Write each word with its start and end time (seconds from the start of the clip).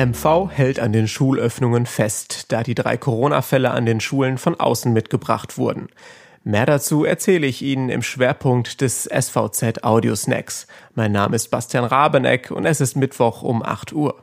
MV 0.00 0.48
hält 0.50 0.80
an 0.80 0.94
den 0.94 1.06
Schulöffnungen 1.06 1.84
fest, 1.84 2.50
da 2.52 2.62
die 2.62 2.74
drei 2.74 2.96
Corona-Fälle 2.96 3.70
an 3.70 3.84
den 3.84 4.00
Schulen 4.00 4.38
von 4.38 4.58
außen 4.58 4.92
mitgebracht 4.94 5.58
wurden. 5.58 5.88
Mehr 6.42 6.64
dazu 6.64 7.04
erzähle 7.04 7.46
ich 7.46 7.60
Ihnen 7.60 7.90
im 7.90 8.00
Schwerpunkt 8.00 8.80
des 8.80 9.04
SVZ 9.04 9.84
Audio 9.84 10.16
Snacks. 10.16 10.66
Mein 10.94 11.12
Name 11.12 11.36
ist 11.36 11.48
Bastian 11.48 11.84
Rabeneck 11.84 12.50
und 12.50 12.64
es 12.64 12.80
ist 12.80 12.96
Mittwoch 12.96 13.42
um 13.42 13.62
8 13.62 13.92
Uhr. 13.92 14.22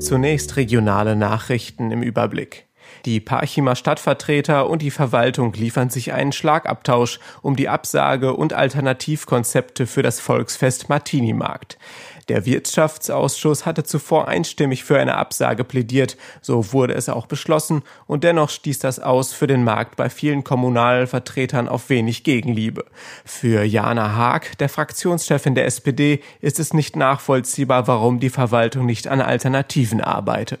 Zunächst 0.00 0.56
regionale 0.56 1.16
Nachrichten 1.16 1.90
im 1.90 2.02
Überblick. 2.02 2.66
Die 3.04 3.20
Parchimer 3.20 3.76
Stadtvertreter 3.76 4.68
und 4.68 4.82
die 4.82 4.90
Verwaltung 4.90 5.52
liefern 5.52 5.90
sich 5.90 6.12
einen 6.12 6.32
Schlagabtausch 6.32 7.20
um 7.42 7.56
die 7.56 7.68
Absage 7.68 8.34
und 8.34 8.52
Alternativkonzepte 8.52 9.86
für 9.86 10.02
das 10.02 10.20
Volksfest 10.20 10.88
Martini-Markt. 10.88 11.78
Der 12.28 12.46
Wirtschaftsausschuss 12.46 13.66
hatte 13.66 13.84
zuvor 13.84 14.28
einstimmig 14.28 14.84
für 14.84 14.98
eine 14.98 15.16
Absage 15.16 15.62
plädiert, 15.62 16.16
so 16.40 16.72
wurde 16.72 16.94
es 16.94 17.08
auch 17.08 17.26
beschlossen, 17.26 17.82
und 18.06 18.24
dennoch 18.24 18.48
stieß 18.48 18.78
das 18.78 18.98
aus 18.98 19.34
für 19.34 19.46
den 19.46 19.62
Markt 19.62 19.96
bei 19.96 20.08
vielen 20.08 20.42
Kommunalvertretern 20.42 21.68
auf 21.68 21.90
wenig 21.90 22.24
Gegenliebe. 22.24 22.86
Für 23.24 23.62
Jana 23.64 24.14
Haag, 24.14 24.56
der 24.58 24.70
Fraktionschefin 24.70 25.54
der 25.54 25.66
SPD, 25.66 26.20
ist 26.40 26.58
es 26.58 26.72
nicht 26.72 26.96
nachvollziehbar, 26.96 27.86
warum 27.88 28.20
die 28.20 28.30
Verwaltung 28.30 28.86
nicht 28.86 29.06
an 29.08 29.20
Alternativen 29.20 30.00
arbeitet. 30.00 30.60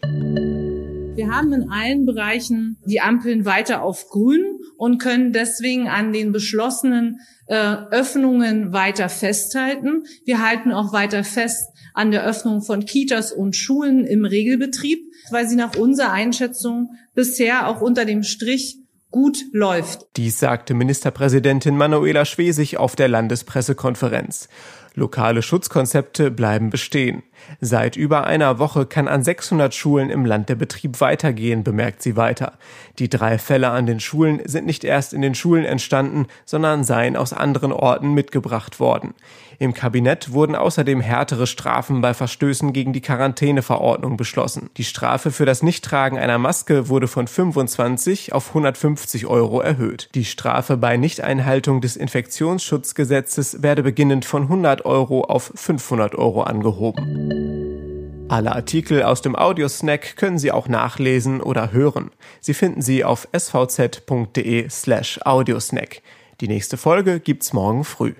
Wir 1.14 1.30
haben 1.30 1.52
in 1.52 1.70
allen 1.70 2.06
Bereichen 2.06 2.76
die 2.84 3.00
Ampeln 3.00 3.44
weiter 3.44 3.82
auf 3.82 4.08
grün 4.08 4.58
und 4.76 4.98
können 4.98 5.32
deswegen 5.32 5.88
an 5.88 6.12
den 6.12 6.32
beschlossenen 6.32 7.20
äh, 7.46 7.76
Öffnungen 7.92 8.72
weiter 8.72 9.08
festhalten. 9.08 10.02
Wir 10.24 10.44
halten 10.44 10.72
auch 10.72 10.92
weiter 10.92 11.22
fest 11.22 11.68
an 11.94 12.10
der 12.10 12.26
Öffnung 12.26 12.62
von 12.62 12.84
Kitas 12.84 13.30
und 13.30 13.54
Schulen 13.54 14.04
im 14.04 14.24
Regelbetrieb, 14.24 14.98
weil 15.30 15.48
sie 15.48 15.54
nach 15.54 15.76
unserer 15.76 16.10
Einschätzung 16.10 16.90
bisher 17.14 17.68
auch 17.68 17.80
unter 17.80 18.04
dem 18.04 18.24
Strich 18.24 18.78
gut 19.12 19.38
läuft. 19.52 20.08
Dies 20.16 20.40
sagte 20.40 20.74
Ministerpräsidentin 20.74 21.76
Manuela 21.76 22.24
Schwesig 22.24 22.78
auf 22.78 22.96
der 22.96 23.06
Landespressekonferenz. 23.06 24.48
Lokale 24.96 25.42
Schutzkonzepte 25.42 26.30
bleiben 26.30 26.70
bestehen. 26.70 27.24
Seit 27.60 27.96
über 27.96 28.24
einer 28.24 28.60
Woche 28.60 28.86
kann 28.86 29.08
an 29.08 29.24
600 29.24 29.74
Schulen 29.74 30.08
im 30.08 30.24
Land 30.24 30.48
der 30.48 30.54
Betrieb 30.54 31.00
weitergehen, 31.00 31.64
bemerkt 31.64 32.00
sie 32.00 32.16
weiter. 32.16 32.52
Die 33.00 33.08
drei 33.08 33.38
Fälle 33.38 33.70
an 33.70 33.86
den 33.86 33.98
Schulen 33.98 34.40
sind 34.44 34.66
nicht 34.66 34.84
erst 34.84 35.12
in 35.12 35.20
den 35.20 35.34
Schulen 35.34 35.64
entstanden, 35.64 36.26
sondern 36.44 36.84
seien 36.84 37.16
aus 37.16 37.32
anderen 37.32 37.72
Orten 37.72 38.14
mitgebracht 38.14 38.78
worden. 38.78 39.14
Im 39.58 39.72
Kabinett 39.72 40.32
wurden 40.32 40.56
außerdem 40.56 41.00
härtere 41.00 41.46
Strafen 41.46 42.00
bei 42.00 42.12
Verstößen 42.14 42.72
gegen 42.72 42.92
die 42.92 43.00
Quarantäneverordnung 43.00 44.16
beschlossen. 44.16 44.70
Die 44.76 44.84
Strafe 44.84 45.30
für 45.30 45.46
das 45.46 45.62
Nichttragen 45.62 46.18
einer 46.18 46.38
Maske 46.38 46.88
wurde 46.88 47.08
von 47.08 47.28
25 47.28 48.32
auf 48.32 48.48
150 48.48 49.26
Euro 49.26 49.60
erhöht. 49.60 50.08
Die 50.14 50.24
Strafe 50.24 50.76
bei 50.76 50.96
Nichteinhaltung 50.96 51.80
des 51.80 51.96
Infektionsschutzgesetzes 51.96 53.62
werde 53.62 53.82
beginnend 53.82 54.24
von 54.24 54.44
100 54.44 54.83
Euro 54.84 55.22
auf 55.22 55.52
500 55.54 56.14
Euro 56.14 56.42
angehoben. 56.42 58.26
Alle 58.28 58.52
Artikel 58.52 59.02
aus 59.02 59.20
dem 59.20 59.36
Audiosnack 59.36 60.16
können 60.16 60.38
Sie 60.38 60.50
auch 60.50 60.66
nachlesen 60.66 61.40
oder 61.40 61.72
hören. 61.72 62.10
Sie 62.40 62.54
finden 62.54 62.82
sie 62.82 63.04
auf 63.04 63.28
svz.de 63.32 64.68
slash 64.70 65.20
audiosnack. 65.24 66.02
Die 66.40 66.48
nächste 66.48 66.76
Folge 66.76 67.20
gibt's 67.20 67.52
morgen 67.52 67.84
früh. 67.84 68.14